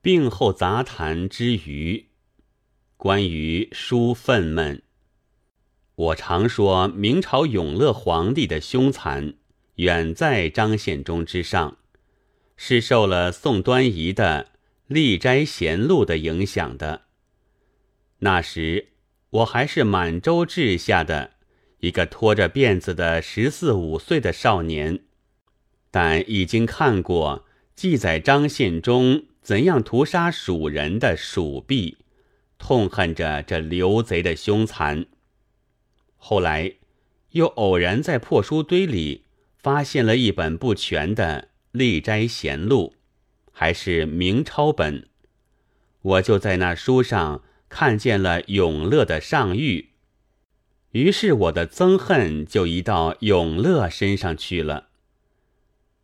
[0.00, 2.06] 病后杂谈之余，
[2.96, 4.82] 关于书愤懑。
[5.96, 9.34] 我常说明朝永乐皇帝的凶残
[9.74, 11.78] 远在张献忠之上，
[12.56, 14.44] 是受了宋端仪的
[14.86, 17.02] 《历斋贤录》的影响的。
[18.20, 18.90] 那时
[19.30, 21.32] 我还是满洲治下的
[21.80, 25.00] 一个拖着辫子的十四五岁的少年，
[25.90, 27.44] 但已经看过
[27.74, 29.24] 记载张献忠。
[29.48, 31.96] 怎样屠杀蜀人的蜀婢，
[32.58, 35.06] 痛恨着这刘贼的凶残。
[36.18, 36.74] 后来
[37.30, 39.24] 又偶然在破书堆里
[39.56, 42.92] 发现了一本不全的《历斋贤录》，
[43.50, 45.08] 还是明抄本。
[46.02, 49.86] 我就在那书上看见了永乐的上谕，
[50.90, 54.88] 于是我的憎恨就移到永乐身上去了。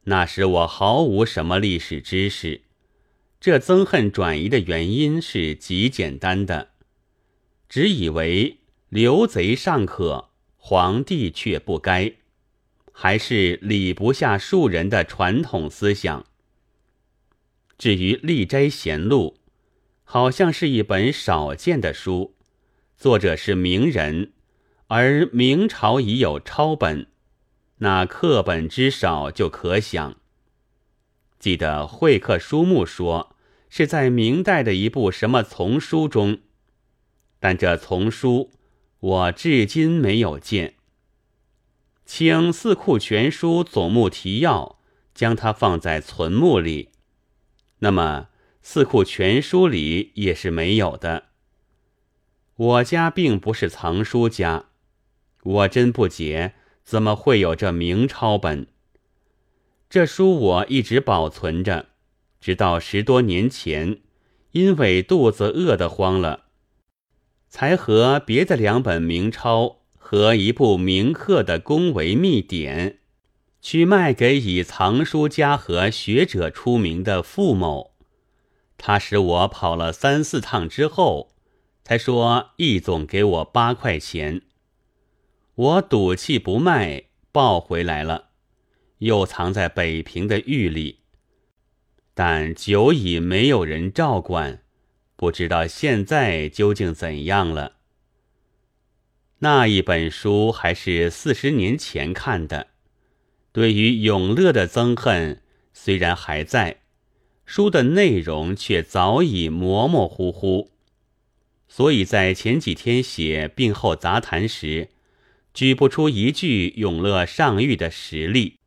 [0.04, 2.62] 那时我毫无什么历史知识。
[3.44, 6.70] 这憎恨转移的原因是极简单的，
[7.68, 12.14] 只以为刘贼尚可，皇帝却不该，
[12.90, 16.24] 还是礼不下庶人的传统思想。
[17.76, 19.36] 至于《历斋贤录》，
[20.04, 22.34] 好像是一本少见的书，
[22.96, 24.32] 作者是名人，
[24.86, 27.08] 而明朝已有抄本，
[27.76, 30.16] 那课本之少就可想。
[31.38, 33.32] 记得会客书目说。
[33.76, 36.38] 是在明代的一部什么丛书中，
[37.40, 38.52] 但这丛书
[39.00, 40.74] 我至今没有见。
[42.06, 44.78] 请《四库全书总目提要》
[45.12, 46.90] 将它放在存目里，
[47.80, 48.28] 那么
[48.62, 51.24] 《四库全书》里也是没有的。
[52.54, 54.66] 我家并不是藏书家，
[55.42, 58.68] 我真不解怎么会有这明抄本。
[59.90, 61.93] 这书我一直保存着。
[62.44, 64.00] 直到十多年前，
[64.50, 66.44] 因为肚子饿得慌了，
[67.48, 72.98] 才和别的两本明钞和一部明刻的宫闱秘典，
[73.62, 77.94] 去卖给以藏书家和学者出名的傅某。
[78.76, 81.32] 他使我跑了三四趟之后，
[81.82, 84.42] 才说易总给我八块钱。
[85.54, 88.26] 我赌气不卖，抱回来了，
[88.98, 91.03] 又藏在北平的狱里。
[92.14, 94.62] 但久已没有人照管，
[95.16, 97.72] 不知道现在究竟怎样了。
[99.40, 102.68] 那一本书还是四十年前看的，
[103.52, 105.42] 对于永乐的憎恨
[105.72, 106.82] 虽然还在，
[107.44, 110.70] 书的内容却早已模模糊糊，
[111.68, 114.90] 所以在前几天写病后杂谈时，
[115.52, 118.58] 举不出一句永乐上谕的实例。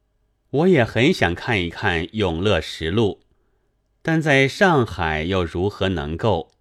[0.50, 3.22] 我也很想看一看《永乐实录》。
[4.08, 6.54] 但在上海又如何能够？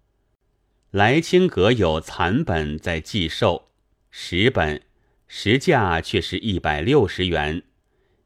[0.91, 3.69] 来清阁有残本在寄售，
[4.11, 4.81] 十本
[5.29, 7.63] 实价却是一百六十元，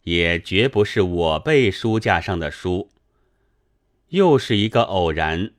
[0.06, 2.90] 也绝不是我辈书架上的书。
[4.08, 5.52] 又是一个偶然，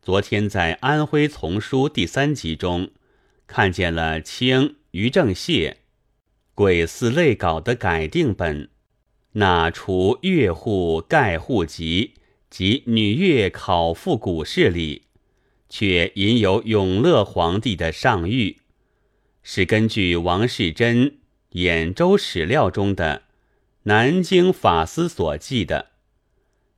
[0.00, 2.92] 昨天在《安徽丛书》第三集中，
[3.48, 5.72] 看见了清于正燮
[6.54, 8.70] 《鬼寺类稿》的改定本，
[9.32, 12.14] 那除岳户盖户籍。
[12.50, 15.02] 及女乐考复古事里，
[15.68, 18.56] 却引有永乐皇帝的上谕，
[19.42, 21.10] 是根据王世贞
[21.52, 23.22] 《兖州史料》中的
[23.84, 25.90] 南京法司所记的。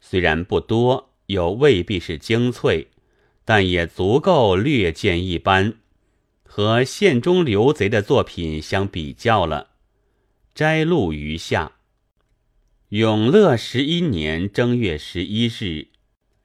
[0.01, 2.89] 虽然不多，又未必是精粹，
[3.45, 5.79] 但也足够略见一斑。
[6.45, 9.71] 和县中刘贼的作品相比较了，
[10.55, 11.73] 摘录于下。
[12.93, 15.89] 永乐十一年正月十一日，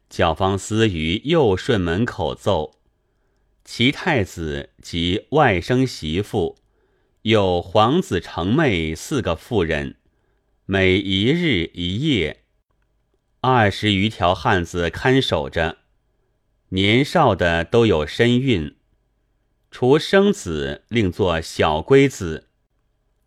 [0.09, 2.75] 教坊司于右顺门口奏：
[3.65, 6.55] 其太子及外甥媳妇，
[7.23, 9.97] 有皇子成妹四个妇人，
[10.65, 12.43] 每一日一夜，
[13.41, 15.79] 二十余条汉子看守着。
[16.69, 18.77] 年少的都有身孕，
[19.69, 22.47] 除生子另作小龟子，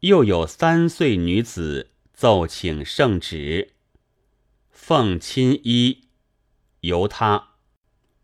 [0.01, 1.90] 又有三岁女子。
[2.21, 3.73] 奏请圣旨，
[4.69, 6.09] 奉亲衣，
[6.81, 7.53] 由他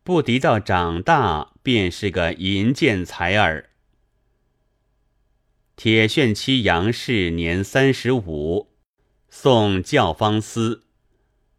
[0.03, 3.71] 不敌到长大，便是个淫贱才儿。
[5.77, 8.69] 铁铉妻杨氏年三十五，
[9.31, 10.83] 送教坊司；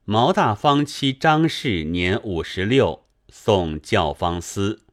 [0.05, 4.85] 毛大方妻张氏年五十六，送教坊司。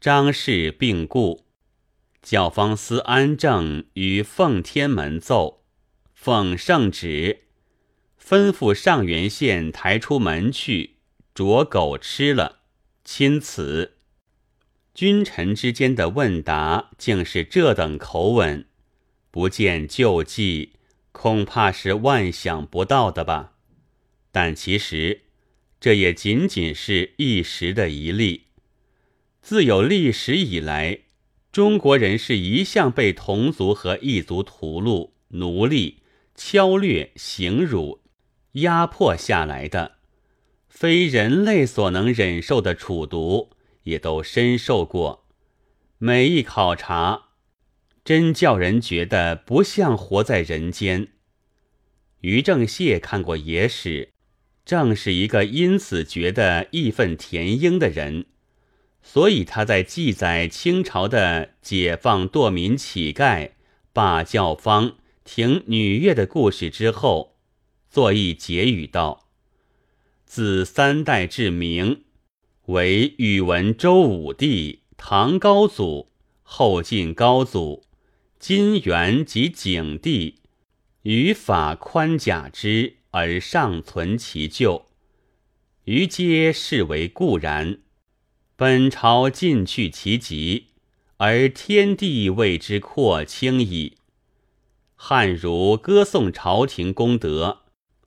[0.00, 1.44] 张氏病故，
[2.22, 5.57] 教坊司安正于奉天门奏。
[6.20, 7.44] 奉圣旨，
[8.20, 10.96] 吩咐上元县抬出门去，
[11.32, 12.58] 捉狗吃了，
[13.04, 13.94] 钦此。
[14.92, 18.66] 君臣之间的问答竟是这等口吻，
[19.30, 20.72] 不见救济，
[21.12, 23.54] 恐怕是万想不到的吧？
[24.32, 25.22] 但其实
[25.80, 28.46] 这也仅仅是一时的一例。
[29.40, 30.98] 自有历史以来，
[31.52, 36.02] 中国人是一向被同族和异族屠戮、奴隶、
[36.40, 38.00] 敲掠、刑辱、
[38.52, 39.96] 压迫下来的，
[40.68, 43.50] 非人类所能忍受的处毒。
[43.82, 45.26] 也都深受过，
[45.96, 47.30] 每一考察，
[48.04, 51.08] 真叫人觉得不像活在人间。
[52.20, 54.12] 于正燮看过野史，
[54.64, 58.26] 正是一个因此觉得义愤填膺的人，
[59.02, 63.52] 所以他在记载清朝的解放堕民乞丐、
[63.94, 64.98] 罢教坊、
[65.30, 67.36] 听女乐的故事之后，
[67.90, 69.28] 作一结语道
[70.24, 72.04] ：“自三代至明。”
[72.64, 76.08] 为宇文周武帝、唐高祖、
[76.42, 77.84] 后晋高祖、
[78.38, 80.36] 金元及景帝，
[81.02, 84.86] 于法宽假之而尚存其旧，
[85.84, 87.80] 余皆视为固然。
[88.56, 90.68] 本朝尽去其极，
[91.18, 93.97] 而天地为之扩清矣。
[95.00, 97.60] 汉儒歌颂朝廷功德，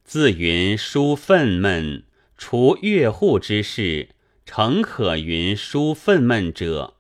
[0.04, 2.04] 自云书愤懑，
[2.38, 4.10] 除越户之事。
[4.46, 6.98] 诚可云书愤懑者，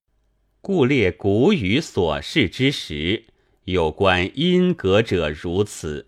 [0.61, 3.25] 故列古语所示之时，
[3.65, 6.07] 有关因格者如此。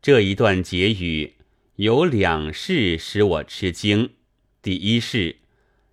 [0.00, 1.34] 这一段结语
[1.74, 4.10] 有两事使我吃惊：
[4.62, 5.38] 第一是，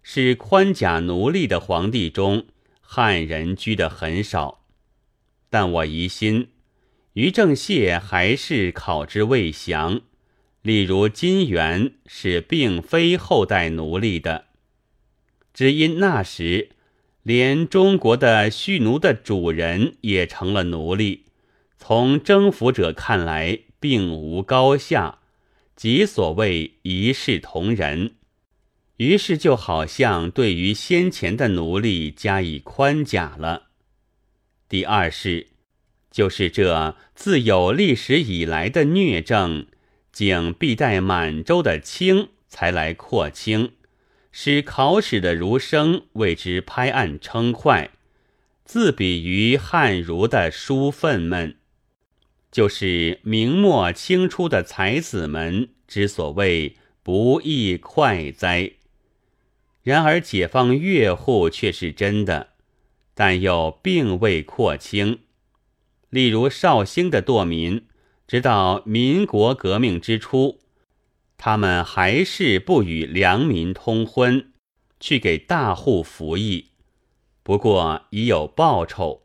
[0.04, 2.46] 是宽甲奴隶的皇帝中，
[2.80, 4.68] 汉人居的很少。
[5.50, 6.50] 但我疑心，
[7.16, 10.02] 于正燮还是考之未详。
[10.62, 14.46] 例如金元是并非后代奴隶的，
[15.54, 16.70] 只因那时
[17.22, 21.26] 连中国的蓄奴的主人也成了奴隶，
[21.78, 25.20] 从征服者看来并无高下，
[25.76, 28.16] 即所谓一视同仁。
[28.98, 33.68] 于是就好像对于先前的奴隶加以宽假了。
[34.68, 35.48] 第二是，
[36.16, 39.68] 就是这自有历史以来的虐政。
[40.14, 43.74] 竟必待满洲的清才来扩清，
[44.32, 47.90] 使考史的儒生为之拍案称快，
[48.64, 51.58] 自比于汉儒的书愤们，
[52.50, 58.72] 就是明末清初的才子们之所谓不亦快哉？
[59.84, 62.52] 然而解放越户却是真的，
[63.14, 65.20] 但又并未扩清。
[66.16, 67.88] 例如绍兴的堕民。
[68.26, 70.62] 直到民国革命之初，
[71.38, 74.54] 他们还是不与良民通婚，
[75.00, 76.70] 去给大户服役。
[77.44, 79.24] 不过已有报酬，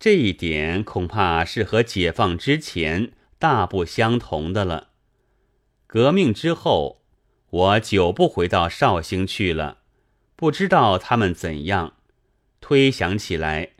[0.00, 4.88] 这一点恐怕是和解放之前大不相同的了。
[5.86, 7.02] 革命之后，
[7.50, 9.78] 我久不回到绍兴去了，
[10.34, 11.92] 不知道他们怎样。
[12.60, 13.74] 推想起来。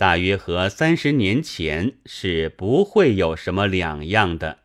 [0.00, 4.59] 大约和三十年前是不会有什么两样的。